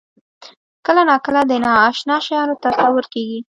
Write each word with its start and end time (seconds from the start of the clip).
کله 0.85 1.01
ناکله 1.09 1.41
د 1.47 1.53
نااشنا 1.65 2.17
شیانو 2.25 2.55
تصور 2.65 3.05
کېږي. 3.13 3.39